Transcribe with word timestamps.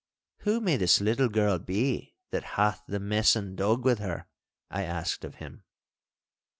'Who 0.39 0.59
may 0.61 0.77
this 0.77 0.99
little 0.99 1.29
girl 1.29 1.59
be 1.59 2.15
that 2.31 2.43
hath 2.57 2.81
the 2.87 2.99
messan 2.99 3.55
dog 3.55 3.85
with 3.85 3.99
her?' 3.99 4.25
I 4.71 4.81
asked 4.81 5.23
of 5.23 5.35
him. 5.35 5.63